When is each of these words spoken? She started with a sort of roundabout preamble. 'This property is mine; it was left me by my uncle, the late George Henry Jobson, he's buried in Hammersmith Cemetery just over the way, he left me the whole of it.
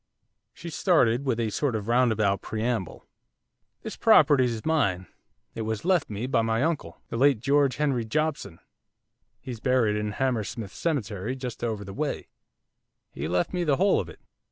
She 0.51 0.71
started 0.71 1.25
with 1.25 1.39
a 1.39 1.51
sort 1.51 1.75
of 1.75 1.87
roundabout 1.87 2.41
preamble. 2.41 3.05
'This 3.83 3.97
property 3.97 4.45
is 4.45 4.65
mine; 4.65 5.05
it 5.53 5.61
was 5.61 5.85
left 5.85 6.09
me 6.09 6.25
by 6.25 6.41
my 6.41 6.63
uncle, 6.63 6.99
the 7.09 7.17
late 7.17 7.39
George 7.39 7.75
Henry 7.75 8.03
Jobson, 8.03 8.57
he's 9.39 9.59
buried 9.59 9.95
in 9.95 10.13
Hammersmith 10.13 10.73
Cemetery 10.73 11.35
just 11.35 11.63
over 11.63 11.85
the 11.85 11.93
way, 11.93 12.29
he 13.11 13.27
left 13.27 13.53
me 13.53 13.63
the 13.63 13.77
whole 13.77 13.99
of 13.99 14.09
it. 14.09 14.19